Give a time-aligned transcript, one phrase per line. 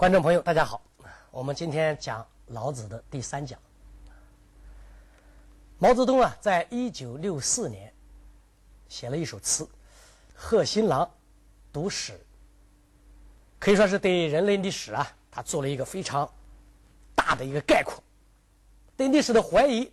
[0.00, 0.80] 观众朋友，大家好，
[1.30, 3.60] 我们今天讲老子的第三讲。
[5.78, 7.92] 毛泽东啊，在一九六四年
[8.88, 9.62] 写了一首词
[10.34, 11.06] 《贺新郎
[11.70, 12.12] 读史》，
[13.58, 16.26] 可以说是对人类历史啊，他做了一个非常
[17.14, 18.02] 大的一个概括，
[18.96, 19.92] 对历史的怀疑，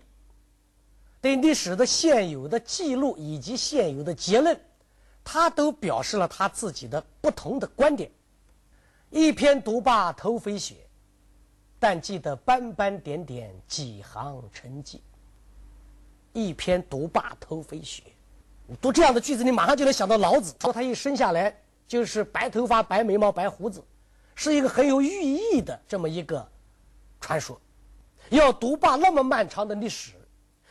[1.19, 4.57] 对历史的现有的记录以及现有的结论，
[5.21, 8.10] 他都表示了他自己的不同的观点。
[9.10, 10.75] 一篇读罢头飞雪，
[11.79, 15.02] 但记得斑斑点点几行成迹。
[16.33, 18.04] 一篇读罢头飞雪，
[18.82, 21.57] 读这样的句子，你马上就能想到老子，说他一生下来
[21.88, 23.82] 就是白头发、白眉毛、白胡子，
[24.36, 26.46] 是一个很有寓意的这么一个
[27.21, 27.60] 传说。
[28.30, 30.11] 要读罢那么漫长的历史，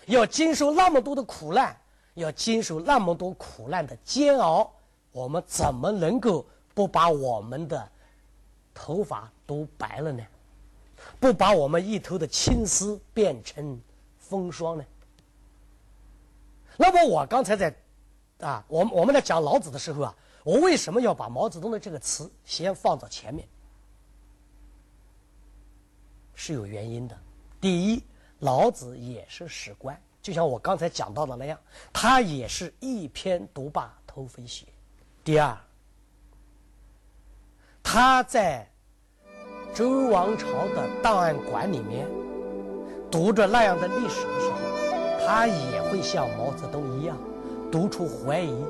[0.04, 1.74] 要经受那么多的苦难，
[2.14, 4.70] 要经受那么多苦难的煎熬，
[5.10, 7.90] 我们怎么能够不把我们的？
[8.78, 10.22] 头发都白了呢，
[11.18, 13.80] 不把我们一头的青丝变成
[14.18, 14.84] 风霜呢？
[16.76, 17.74] 那么我刚才在
[18.40, 23.48] 啊，我我们在讲老子的时候啊，我为什么要把毛泽东的这个词先放到前面？
[26.34, 27.18] 是有原因的。
[27.58, 28.04] 第一，
[28.40, 31.58] 老子也是史官，就像我刚才讲到的那样，
[31.94, 34.66] 他也是一篇读罢头飞雪。
[35.24, 35.58] 第二。
[37.88, 38.68] 他在
[39.72, 42.04] 周王朝的档案馆里面
[43.08, 47.16] 读着那样的历史的时候，他也会像毛泽东一样，
[47.70, 48.64] 读出怀疑，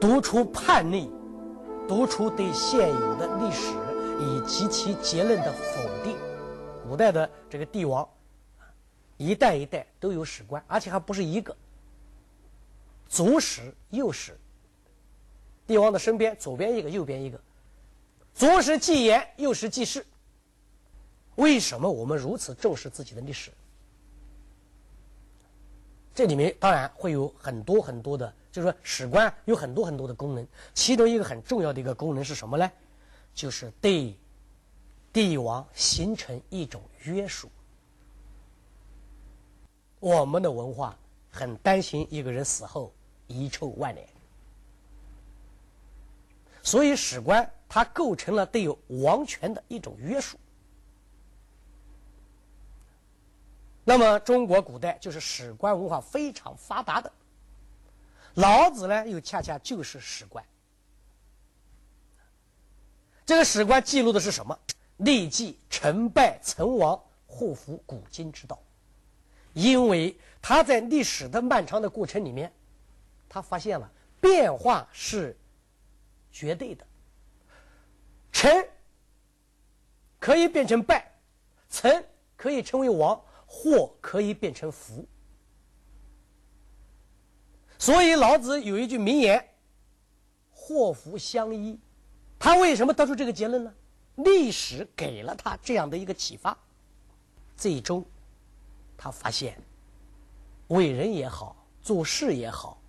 [0.00, 1.08] 读出叛逆，
[1.86, 3.72] 读出对现有的历史
[4.18, 6.16] 以及其结论的否定。
[6.82, 8.06] 古代的这个帝王，
[9.16, 11.56] 一代一代都有史官，而且还不是一个，
[13.08, 14.36] 左史右史，
[15.68, 17.40] 帝王的身边左边一个，右边一个。
[18.34, 20.04] 左是记言，右是记事。
[21.36, 23.50] 为什么我们如此重视自己的历史？
[26.14, 32.70] 这里面当然会有很多很多的，就是说史官有很多很多的功能，其中一个很重要的一个功能是什么呢？
[33.34, 34.14] 就是对
[35.12, 37.50] 帝王形成一种约束。
[40.00, 40.98] 我们的文化
[41.30, 42.92] 很担心一个人死后
[43.26, 44.06] 遗臭万年，
[46.62, 47.48] 所以史官。
[47.74, 48.68] 它构成了对
[49.00, 50.38] 王权的一种约束。
[53.82, 57.10] 那么，中国古代就是史官文化非常发达的。
[58.34, 60.44] 老子呢，又恰恰就是史官。
[63.24, 64.58] 这个史官记录的是什么？
[64.98, 68.62] 历记成败存亡、祸福古今之道。
[69.54, 72.52] 因为他在历史的漫长的过程里面，
[73.30, 73.90] 他发现了
[74.20, 75.34] 变化是
[76.30, 76.86] 绝对的。
[78.42, 78.68] 成
[80.18, 81.14] 可以变成败，
[81.70, 82.04] 成
[82.36, 85.06] 可以成为王，祸可以变成福。
[87.78, 89.48] 所以老子有一句名言
[90.50, 91.78] ：“祸福相依。”
[92.36, 93.72] 他为什么得出这个结论呢？
[94.16, 96.58] 历史给了他这样的一个启发，
[97.56, 98.04] 最终
[98.96, 99.56] 他发现，
[100.66, 102.82] 为人也好，做事也好，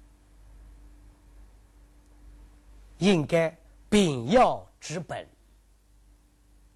[2.98, 3.56] 应该
[3.88, 5.28] 秉要之本。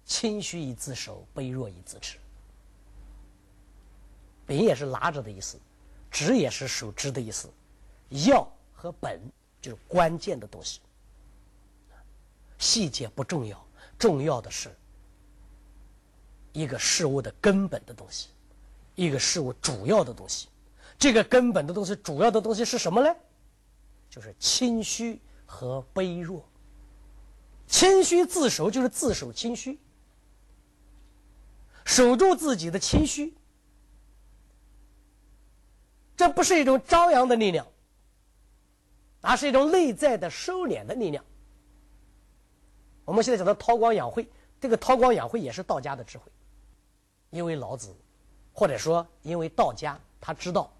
[0.08, 2.16] 谦虚以自守，卑弱以自持。
[4.46, 5.60] 本也是拿着的意思，
[6.10, 7.50] 执也是守执的意思。
[8.24, 9.20] 要和本
[9.60, 10.80] 就是关键的东西，
[12.56, 13.62] 细节不重要，
[13.98, 14.74] 重要的是
[16.54, 18.28] 一个事物的根本的东西，
[18.94, 20.48] 一个事物主要的东西。
[20.98, 23.14] 这个根本的东西，主要的东西是什么呢？
[24.08, 26.42] 就是谦虚和卑弱。
[27.66, 29.78] 谦虚自守就是自守谦虚。
[31.98, 33.34] 守住自己的谦虚，
[36.16, 37.66] 这不是一种张扬的力量，
[39.20, 41.24] 而是一种内在的收敛的力量。
[43.04, 44.28] 我们现在讲的韬光养晦，
[44.60, 46.30] 这个韬光养晦也是道家的智慧，
[47.30, 47.92] 因为老子，
[48.52, 50.72] 或者说因为道家，他知道，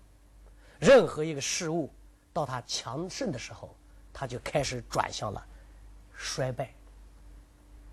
[0.79, 1.91] 任何一个事物
[2.33, 3.75] 到他强盛的时候，
[4.13, 5.45] 他就开始转向了
[6.15, 6.73] 衰败。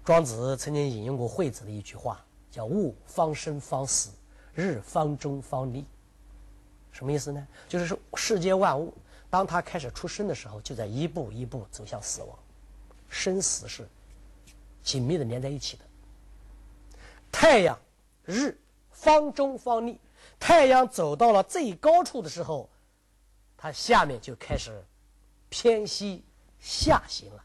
[0.04, 2.24] 庄子曾经引用过惠子的一句话。
[2.56, 4.12] 叫物方生方死，
[4.54, 5.86] 日方中方立。
[6.90, 7.46] 什么意思呢？
[7.68, 8.94] 就是说，世界万物，
[9.30, 12.40] 当它开始出生的时候，就在一步一步走向死亡，
[13.10, 13.86] 生死是
[14.82, 15.84] 紧密的连在一起的。
[17.30, 17.78] 太阳、
[18.24, 18.58] 日
[18.90, 20.00] 方中方立，
[20.40, 22.70] 太阳走到了最高处的时候，
[23.58, 24.82] 它下面就开始
[25.50, 26.24] 偏西
[26.58, 27.44] 下行了。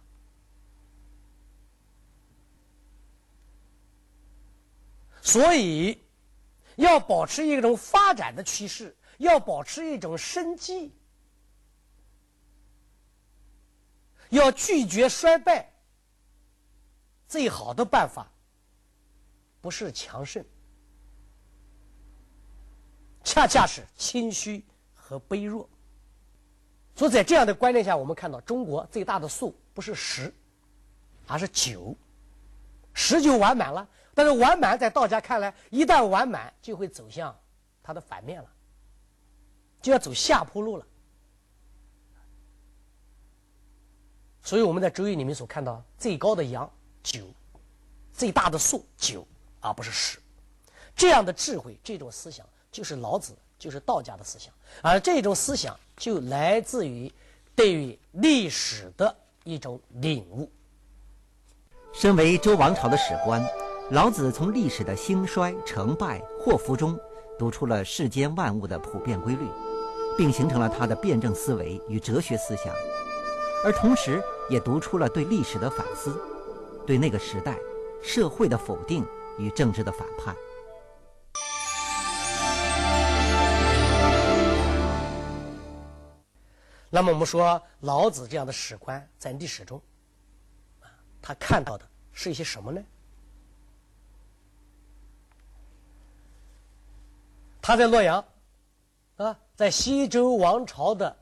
[5.22, 6.02] 所以
[6.76, 10.92] 要保持一种发展的趋势，要保持一种生机，
[14.30, 15.70] 要拒绝衰败。
[17.28, 18.28] 最好的办法
[19.60, 20.44] 不是强盛，
[23.22, 24.64] 恰恰是谦虚
[24.94, 25.68] 和卑弱。
[26.96, 30.34] 所以在这样的观念下，我们看到中国最大的数不是十，
[31.26, 31.94] 而是九，
[32.94, 33.88] 十就完满了。
[34.14, 37.34] 但是完满在道家看来，一旦完满就会走向
[37.82, 38.48] 它的反面了，
[39.80, 40.86] 就要走下坡路了。
[44.42, 46.70] 所以我们在《周易》里面所看到最高的阳
[47.02, 47.24] 九，
[48.12, 49.26] 最大的数九，
[49.60, 50.18] 而不是十。
[50.94, 53.36] 这样的智慧，这种思想就是老子。
[53.60, 57.12] 就是道家的思想，而这种思想就来自于
[57.54, 59.14] 对于历史的
[59.44, 60.50] 一种领悟。
[61.92, 63.46] 身为周王朝的史官，
[63.90, 66.96] 老子从历史的兴衰、成败、祸福中
[67.36, 69.44] 读出了世间万物的普遍规律，
[70.16, 72.72] 并形成了他的辩证思维与哲学思想，
[73.64, 76.16] 而同时也读出了对历史的反思，
[76.86, 77.58] 对那个时代
[78.00, 79.04] 社会的否定
[79.40, 80.36] 与政治的反叛。
[86.88, 89.82] 那么我们说，老子这样的史官在历史中，
[90.78, 90.86] 啊，
[91.20, 92.80] 他看到的是一些什么呢？
[97.62, 98.24] 他在洛阳，
[99.16, 101.14] 啊，在西周王朝的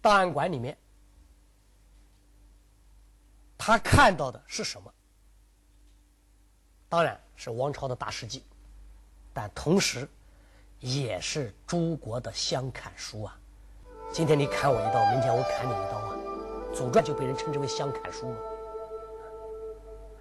[0.00, 0.76] 档案馆里面，
[3.58, 4.92] 他看到的是什么？
[6.88, 8.44] 当然是王朝的大事记，
[9.32, 10.08] 但同时，
[10.80, 13.38] 也是诸国的相砍书啊。
[14.12, 16.16] 今天你砍我一刀，明天我砍你一刀啊！
[16.76, 18.36] 《祖传》就被人称之为相砍书嘛，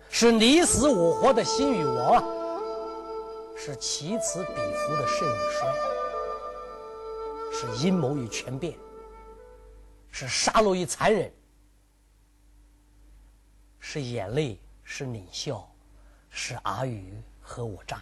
[0.09, 2.23] 是你死我活的兴与亡啊，
[3.55, 5.73] 是其此彼伏的盛与衰，
[7.51, 8.77] 是阴谋与权变，
[10.11, 11.31] 是杀戮与残忍，
[13.79, 15.69] 是眼泪，是冷笑，
[16.29, 17.03] 是阿谀
[17.41, 18.01] 和我诈。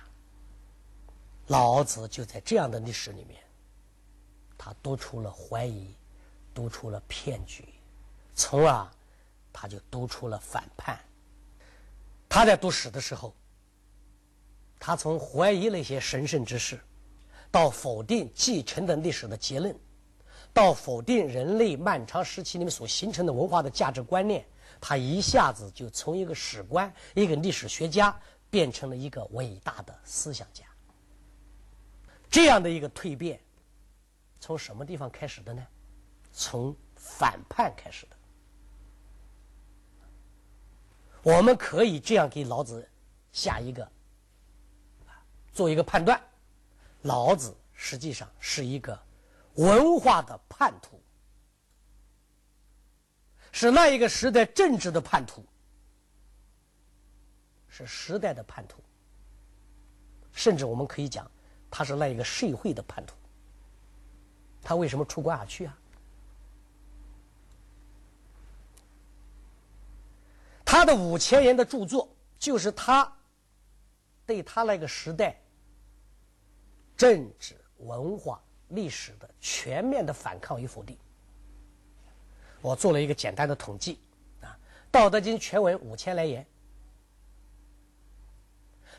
[1.48, 3.44] 老子就在这样的历史里面。
[4.58, 5.94] 他读出了怀疑，
[6.54, 7.68] 读出了骗局，
[8.36, 8.88] 从而
[9.52, 11.00] 他就读出了反叛。
[12.30, 13.34] 他在读史的时候，
[14.84, 16.80] 他从怀疑那些神圣之事，
[17.52, 19.78] 到否定继承的历史的结论，
[20.52, 24.44] 到否定人类漫长时期里面所形成的文化的价值观念，
[24.82, 28.20] 他一下子就从一个史官、一个历史学家
[28.50, 30.66] 变成了一个伟大的思想家。
[32.28, 33.40] 这样的一个蜕变。
[34.40, 35.64] 从什么地方开始的呢？
[36.34, 38.16] 从反叛开始的。
[41.22, 42.90] 我们可以这样给老子
[43.32, 43.88] 下一个
[45.54, 46.20] 做一个判断：
[47.02, 48.98] 老子实际上是一个
[49.56, 51.02] 文化的叛徒，
[53.52, 55.46] 是那一个时代政治的叛徒，
[57.68, 58.82] 是时代的叛徒，
[60.32, 61.30] 甚至我们可以讲，
[61.70, 63.16] 他是那一个社会的叛徒。
[64.64, 65.78] 他为什么出关而去啊？
[70.64, 72.08] 他的五千言的著作，
[72.40, 73.12] 就是他
[74.26, 75.36] 对他那个时代
[76.96, 80.98] 政治、文化、历史的全面的反抗与否定。
[82.62, 84.00] 我做了一个简单的统计
[84.42, 84.58] 啊，
[84.92, 86.46] 《道德经》全文五千来言，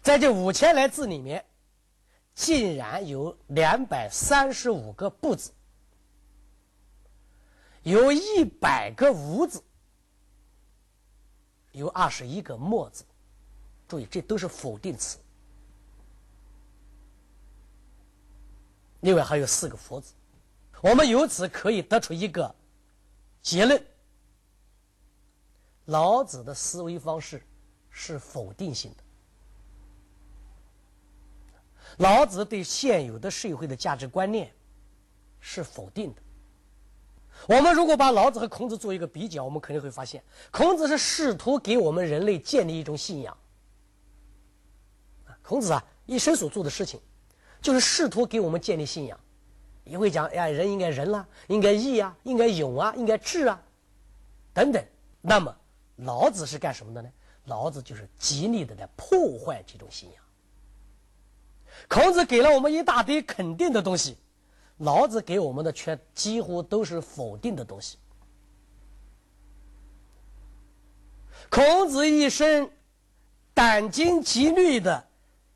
[0.02, 1.44] 在这五千来字里面。
[2.34, 5.52] 竟然有两百三十五个不字，
[7.82, 9.62] 有一百个无字，
[11.72, 13.04] 有二十一个墨字。
[13.92, 15.18] 注意，这都是否定词。
[19.00, 20.14] 另外还有四个佛字。
[20.80, 22.54] 我们由此可以得出一个
[23.42, 23.84] 结论：
[25.84, 27.42] 老子的思维方式
[27.90, 28.96] 是否定性的。
[31.98, 34.50] 老子对现有的社会的价值观念
[35.38, 36.22] 是否定的。
[37.46, 43.36] 我们如果把老子和孔子做一个比较，我们肯定会发现，孔子是试图给我们人类建立一种信仰。
[45.42, 47.00] 孔子啊，一生所做的事情，
[47.60, 49.18] 就是试图给我们建立信仰。
[49.84, 53.60] 也会讲，哎呀，人应该仁啦，应该义啊，应该勇啊，应该智啊，
[54.54, 54.84] 等等。
[55.20, 55.54] 那么，
[55.96, 57.10] 老子是干什么的呢？
[57.46, 60.22] 老子就是极力的在破坏这种信仰。
[61.88, 64.16] 孔子给了我们一大堆肯定的东西，
[64.76, 67.98] 老子给我们的却几乎都是否定的东西。
[71.50, 72.70] 孔子一生
[73.54, 75.04] 殚精竭虑的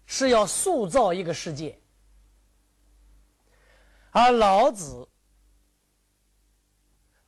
[0.06, 1.78] 是要塑造一个世界，
[4.12, 5.06] 而老子，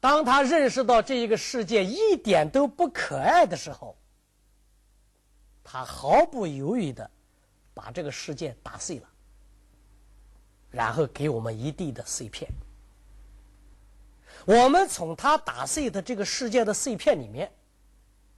[0.01, 3.99] 当他认识到这一个世界一点都不可爱的时候，
[5.65, 7.11] 他毫不犹豫的
[7.75, 9.09] 把这个世界打碎了，
[10.71, 12.49] 然后给我们一地的碎片。
[14.47, 17.53] 我们从他打碎的这个世界的碎片里面，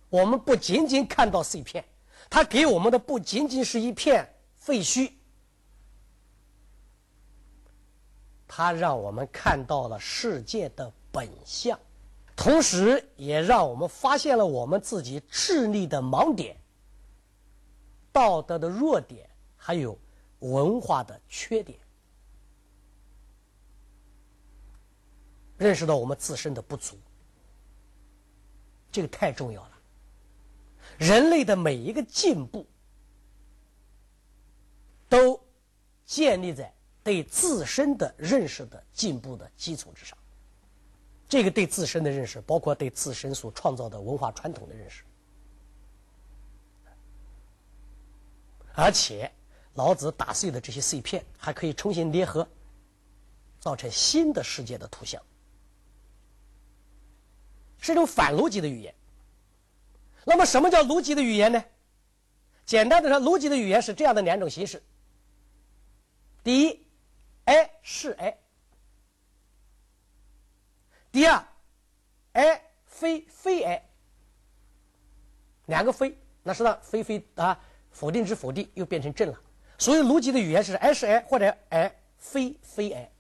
[0.09, 1.85] 我们不仅仅看到碎片。
[2.31, 5.13] 他给我们的不仅仅是一片废墟，
[8.47, 11.79] 他让我们看到了世界的本相，
[12.37, 16.57] 同时也让我们发现了我们自己智力的盲点、
[18.13, 19.99] 道德的弱点，还有
[20.39, 21.77] 文化的缺点，
[25.59, 26.97] 认识到我们自身的不足，
[28.93, 29.80] 这个太重要了。
[30.99, 32.67] 人类的每一个进步，
[35.09, 35.43] 都
[36.05, 40.17] 建立在对自身的认识的进步的基础之上。
[41.29, 45.05] 这个对自身的认识，包括对自身所创造的文化传统的认识。
[48.75, 49.31] 而且，
[49.75, 52.47] 老子打碎的这些碎片，还可以重新捏合，
[53.59, 55.23] 造成新的世界的图像，
[57.79, 58.95] 是一种反逻辑的语言。
[60.25, 61.65] 那么，什么叫逻辑的语言呢？
[62.65, 64.83] 简单的说，逻辑的语言是这样的两种形式：
[66.45, 66.87] 第一
[67.47, 68.35] ，A 是 A；
[71.11, 71.45] 第二
[72.35, 73.83] ，A 非非 A。
[75.67, 77.59] 两个非，那是让非非啊，
[77.91, 79.41] 否定之否定又变成正了。
[79.79, 83.11] 所以，逻辑的语言是 A 是 A 或者 A 非非 A。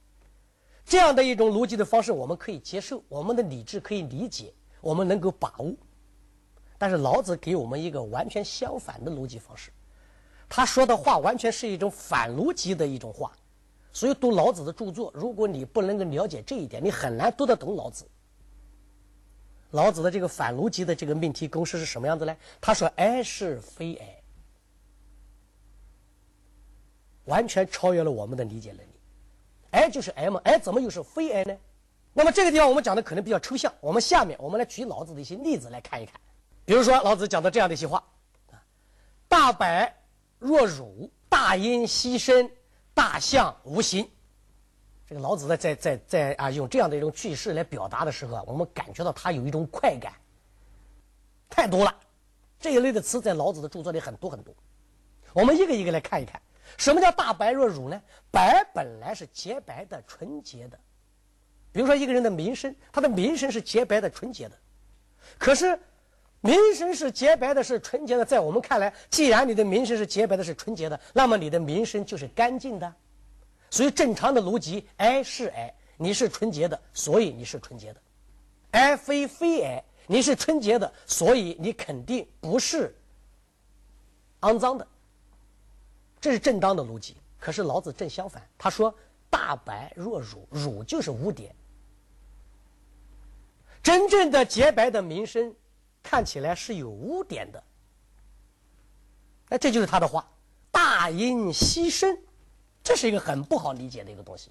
[0.84, 5.74] 这样的一种逻辑的方式，我们可以接受，我们的理智可以理解，我们能够把握。
[6.80, 9.70] 但是老子给我们一个完全相反的逻辑方式，
[10.48, 13.30] 他说的话完全是一种反逻辑的一种话，
[13.92, 18.08] 所以读老子的著作，如果你不能够了解这一点，你很难读得懂老子。
[19.72, 22.34] 老子的这个反逻辑的这个命题公式是什么样子呢？
[22.62, 24.22] 他说：“I 是非 I”，
[27.26, 28.90] 完全超越了我们的理解能力。
[29.70, 31.54] I 就是 M，I 怎么又是非 I 呢？
[32.14, 36.18] 那么这个地方我们讲的可能比较抽象，我们下面我们来举老子的一些例子来看一看。
[36.70, 38.00] 比如说，老子讲的这样的一些话
[38.52, 38.62] ：“啊
[39.26, 39.92] 大白
[40.38, 42.48] 若辱，大音希声，
[42.94, 44.08] 大象无形。”
[45.04, 50.12] 这个老子在在在在啊，用这样的一种句式来表达的时候啊，我们感觉到他有一种快感。
[51.48, 51.92] 太多了，
[52.60, 54.54] 这一类的词在老子的著作里很多很多。
[55.32, 56.40] 我们一个一个来看一看，
[56.76, 58.00] 什么叫大白若辱呢？
[58.30, 60.78] 白本来是洁白的、纯洁的。
[61.72, 64.56] 比如说，一个人的名声，他的名声是洁白的、纯洁的，
[65.36, 65.76] 可是。
[66.42, 68.24] 名声是洁白的，是纯洁的。
[68.24, 72.94] 在我们看来，既然你的名声是洁白的，是纯洁的，那么你的名声就是干净的。
[73.70, 78.00] 所以，正常的逻辑，I 是 I，你是纯洁的，所以你是纯洁的
[78.72, 82.96] ；I 非非 I，你是纯洁的，所以你肯定不是
[84.40, 84.86] 肮脏的。
[86.20, 87.16] 这是正当的逻辑。
[87.38, 88.94] 可是老子正相反，他说
[89.30, 91.54] ：“大白若辱，辱就是污点。
[93.82, 95.54] 真正的洁白的名声。”
[96.02, 97.62] 看起来是有污点的，
[99.48, 100.28] 那这就是他的话
[100.70, 102.18] ：“大音希声”，
[102.82, 104.50] 这是一个很不好理解的一个东西。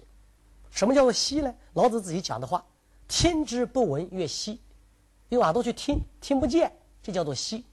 [0.70, 1.54] 什么叫做“希”呢？
[1.74, 2.64] 老子自己讲的话
[3.08, 4.60] ：“听之不闻曰希”，
[5.30, 7.64] 用耳朵去听，听不见，这叫做“希”。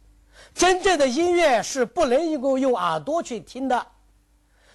[0.53, 3.88] 真正的音乐是不能够用耳朵去听的。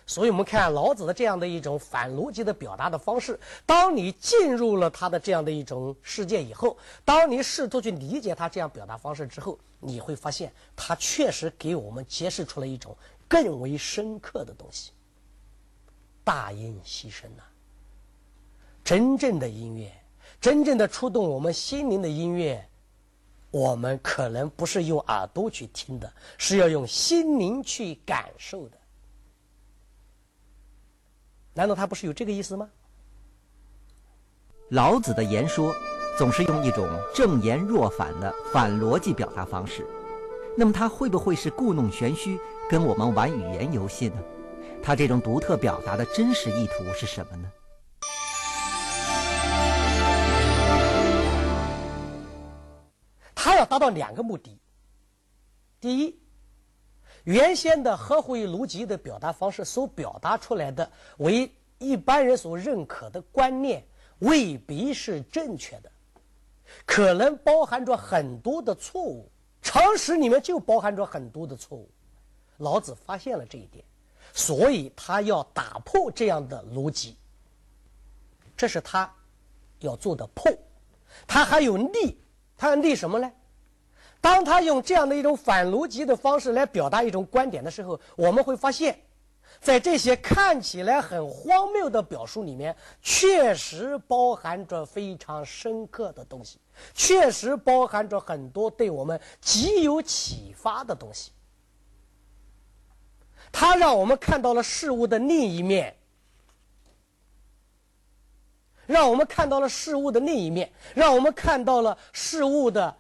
[0.05, 3.39] 所以，我们看老子的这样的一种反逻辑的表达的方式。
[3.65, 12.97] 当你进入了他的这样的一种世界以后，当你试图去理解他这样表达方式之后，你会发现，他确实给我们揭示出了一种
[13.29, 14.91] 更为深刻的东西。
[16.25, 17.43] 大音希声呐，
[18.85, 19.91] 真正的音乐，
[20.41, 22.69] 真正的触动我们心灵的音乐，
[23.51, 28.77] 我们可能不是用耳朵去听的，是要用心灵去感受的。
[31.55, 32.69] 难道他不是有这个意思吗？
[34.71, 35.75] 老子的言说
[36.17, 39.87] 总是用一种正言若反的反逻辑表达方式，
[40.57, 42.39] 那么他会不会是故弄玄虚，
[42.71, 44.17] 跟我们玩语言游戏呢？
[44.83, 47.51] 他这种独特表达的真实意图是什么呢？
[53.35, 54.59] 他要达到两个目的：
[55.81, 56.22] 第一。
[57.25, 63.85] 原先的合乎于逻辑的表达方式所表达出来的，为一般人所认可的观念，
[64.19, 65.91] 未必是正确的，
[66.85, 69.31] 可能包含着很多的错误。
[69.61, 71.89] 常识里面就包含着很多的错误。
[72.59, 73.85] 老子发现了这一点，
[74.33, 77.17] 所以他要打破这样的逻辑，
[78.57, 79.13] 这是他
[79.79, 80.53] 要做的破。
[81.27, 82.21] 他还有立，
[82.57, 83.31] 他要立什么呢？
[84.23, 88.99] 当他用这样的一种反逻辑的方式来表达一种观点的时候，我们会发现，
[89.61, 96.61] 在这些看起来很荒谬的表述里面，确实包含着非常深刻的东西，
[96.95, 101.33] 确实包含着很多对我们极有启发的东西。
[103.51, 105.97] 他让我们看到了事物的另一面，
[108.87, 112.97] 让我们看到了事物的另一面，让我们看到了事物的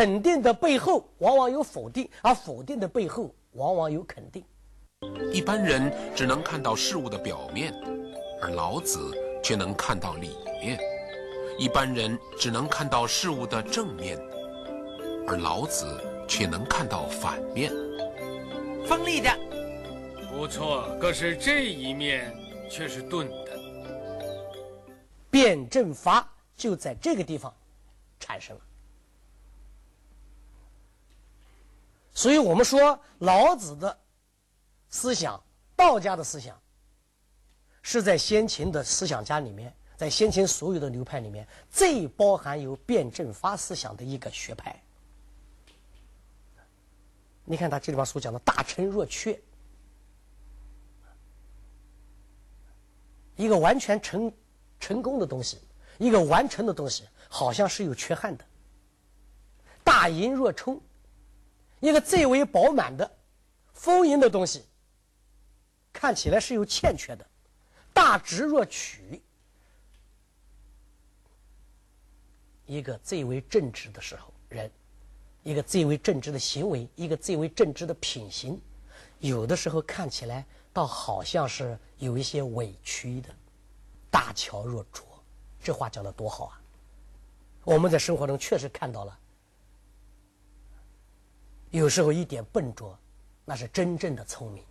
[0.00, 4.42] 肯定的背后往往有否定，而否定的背后往往有肯定。
[5.30, 7.70] 一般人只能看到事物的表面，
[8.40, 10.78] 而老子却能看到里面；
[11.58, 14.18] 一般人只能看到事物的正面，
[15.28, 15.84] 而老子
[16.26, 17.70] 却能看到反面。
[18.86, 19.30] 锋利的，
[20.30, 20.96] 不错。
[20.98, 22.34] 可是这一面
[22.70, 23.50] 却是钝的。
[25.30, 26.26] 辩证法
[26.56, 27.54] 就在这个地方
[28.18, 28.62] 产生了。
[32.12, 33.98] 所以我们说，老子的
[34.88, 35.42] 思想、
[35.76, 36.60] 道家的思想，
[37.82, 44.82] 是在先秦的思想家里面，在先秦所有的流派里面，最包含有辩证法思想的一个学派。
[47.44, 49.40] 你看他这地方所讲的“大成若缺”，
[53.36, 54.32] 一个完全成
[54.78, 55.58] 成功的东西，
[55.98, 58.44] 一个完成的东西，好像是有缺憾的。
[59.82, 60.80] 大盈若冲，
[61.80, 63.10] 一个最为饱满的、
[63.72, 64.64] 丰盈的东西，
[65.92, 67.26] 看起来是有欠缺的。
[67.92, 69.20] 大直若取，
[72.66, 74.70] 一个最为正直的时候，人。
[75.42, 78.60] 一个最为正直的行为，一个最为正直的品行，
[79.20, 83.34] 有的时候看起来倒好像是有一些委屈的。
[84.10, 85.02] 大巧若拙，
[85.62, 86.60] 这话讲的多好啊！
[87.64, 89.18] 我们在生活中确实看到了，
[91.70, 92.98] 有时候一点笨拙，
[93.44, 94.64] 那是真正的聪明。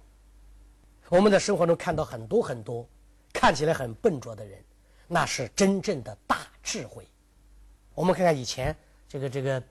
[1.10, 2.88] 我们在生活中看到很多很多
[3.34, 4.64] 看起来很笨拙的人，
[5.08, 7.08] 那是真正的大智慧。
[7.96, 8.76] 我们看看以前
[9.08, 9.62] 这个这个。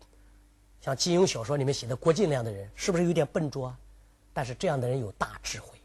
[0.81, 3.79] 像金庸小说里面写的郭靖那样的人，是不是有点笨拙啊？
[4.33, 5.77] 但是这样的人有大智慧。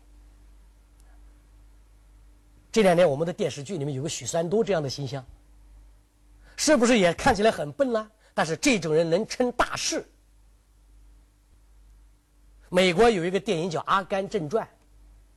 [2.72, 5.26] 这两年我们的电视剧里面有个许三多这样的形象，
[6.56, 8.12] 是不是也看起来很笨呢？
[8.36, 10.06] 但是这种人能成大事。
[12.74, 14.66] 美国有一个电影叫《阿甘正传》，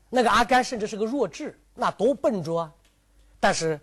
[0.09, 2.75] 那个阿甘甚至是个弱智，那多笨拙啊！
[3.39, 3.79] 但是，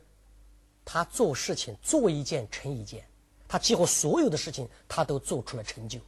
[0.83, 3.05] 他做事情做一件成一件。
[3.47, 5.99] 他几乎所有的事情，他都做出了成就，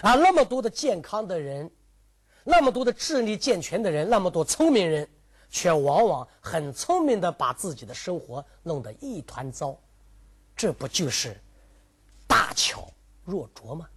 [0.00, 1.68] 而那么多的健康的人，
[2.44, 5.08] 那么多的智力健全的人，那么多聪明人，
[5.50, 9.76] 却往往很聪明的把自己的生活弄得一团糟，
[10.54, 11.36] 这不就是
[12.28, 12.88] 大巧
[13.24, 13.88] 若拙吗？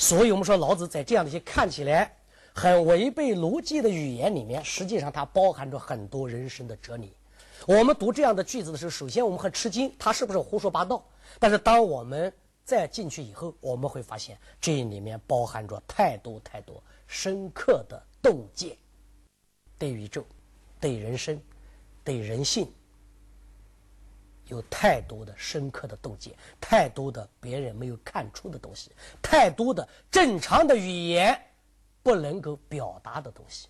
[0.00, 2.16] 所以我们说，老子在这样的一些看起来
[2.54, 7.12] 很违背逻辑的语言里面，实际上它包含着很多人生的哲理。
[7.66, 11.04] 我们读这样的句子的时候，首先我们很吃惊，他是不是胡说八道？
[11.38, 12.32] 但是当我们
[12.64, 18.74] 再进去以后，我们会发现这里面包含着太多太多深刻的洞见，
[19.76, 20.24] 对宇宙、
[20.80, 21.38] 对人生、
[22.02, 22.72] 对人性，
[24.50, 28.90] 有太多的深刻的洞见，太多的别人没有看出的东西，
[29.22, 31.40] 太多的正常的语言
[32.02, 33.68] 不能够表达的东西。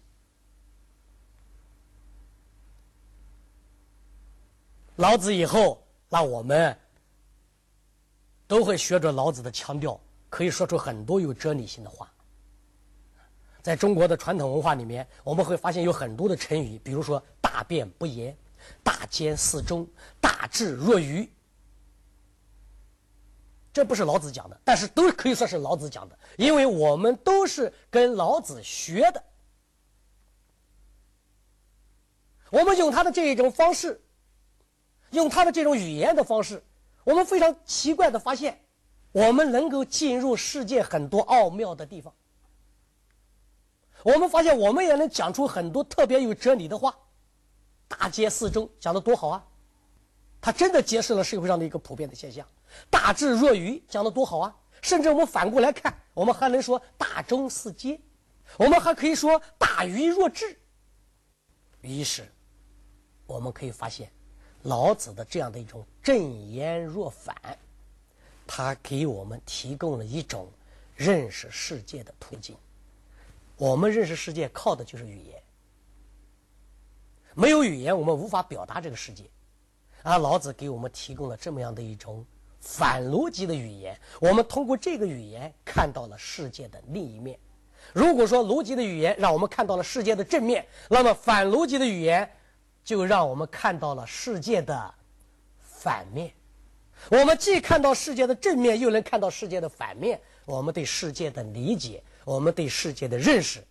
[4.97, 6.77] 老子以后，那我们
[8.47, 12.13] 都会学着老子的腔调，可以说出很多有哲理性的话。
[13.63, 18.37] 在中国的传统文化里面，我们会发现有很多的成语，比如说“大辩不言
[18.83, 19.87] ”“大奸似忠
[20.21, 21.31] ”“大智若愚”，
[23.73, 29.25] 这不是老子讲的，但是都可以说是老子讲的，因为我们都是跟老子学的，
[32.51, 34.01] 我们用他的这一种方式。
[35.13, 36.63] 用他的这种语言的方式，
[37.03, 38.61] 我们非常奇怪的发现，
[39.11, 42.15] 我们能够进入世界很多奥妙的地方。
[44.05, 46.97] 我们发现，我们也能讲出很多特别有哲理的话。
[47.91, 49.45] 大街四中讲的多好啊！
[50.41, 52.47] 他真的揭示了社会上的一个普遍的现象。
[52.89, 54.57] 大智若愚讲的多好啊！
[54.81, 58.01] 甚至我们反过来看，我们还能说大中似街，
[58.57, 60.57] 我们还可以说大愚若智。
[61.81, 62.31] 于是，
[63.27, 64.11] 我们可以发现。
[64.63, 67.35] 老子的这样的一种正言若反，
[68.47, 70.49] 他给我们提供了一种
[70.95, 72.55] 认识世界的途径。
[73.57, 75.43] 我们认识世界靠的就是语言，
[77.35, 79.25] 没有语言，我们无法表达这个世界。
[80.03, 82.25] 而老子给我们提供了这么样的一种
[82.61, 87.39] 反逻辑的语言，我们通过这个语言看到了世界的另一面。
[87.93, 92.31] 如果说逻辑的语言让我们看到了世界的正面，那么反逻辑的语言
[92.85, 94.95] 就让我们看到了世界的
[95.63, 96.33] 反面。
[97.11, 103.65] 我们既看到世界的正面，又能看到世界的反面，我们对世界的理解，我们对世界的认识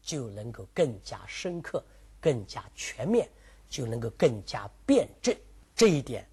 [0.00, 1.84] 就能够更加深刻、
[2.22, 3.28] 更加全面，
[3.68, 5.36] 就能够更加辩证。
[5.76, 6.26] 这一点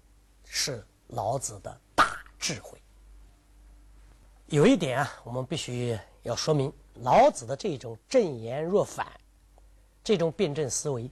[0.44, 2.80] 是老子的大智慧。
[4.46, 5.98] 有一点啊，我们必须。
[6.22, 9.06] 要说明老子的这种正言若反，
[10.04, 11.10] 这种辩证思维，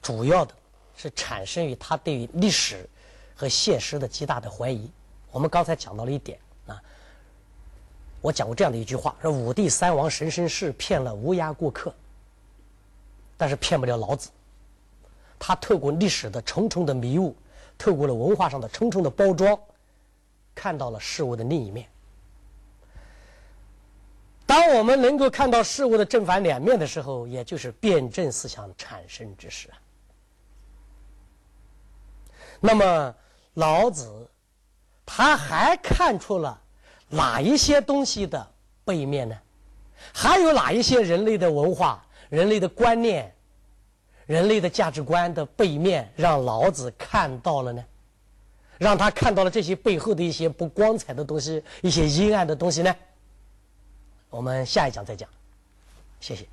[0.00, 0.54] 主要的
[0.96, 2.88] 是产生于他对于历史
[3.36, 4.90] 和现实的极大的怀疑。
[5.30, 6.80] 我们刚才讲到了一点啊，
[8.22, 11.94] 我讲过这样的一句话：说五帝三王神生事骗了乌鸦过客，
[13.36, 14.30] 但是骗不了老子。
[15.38, 17.36] 他透过历史的重重的迷雾，
[17.76, 19.58] 透过了文化上的重重的包装，
[20.54, 21.88] 看到了事物的另一面。
[24.46, 29.76] 当我们能够看到事物的正反两面的时候，也就是辩证思想产生之时啊。
[32.60, 33.14] 那么
[33.54, 34.28] 老子
[35.04, 36.58] 他还看出了
[37.08, 38.46] 哪一些东西的
[38.84, 39.36] 背面呢？
[40.12, 42.03] 还有哪一些人类的文化、
[42.34, 43.32] 人类的观念、
[44.26, 47.84] 人类的价值观的背面，让老子看到了呢？
[48.76, 52.92] 让他看到了这些背后的一些不光彩的东西，一些阴暗的东西呢？
[54.30, 55.28] 我们下一讲再讲，
[56.18, 56.44] 谢谢。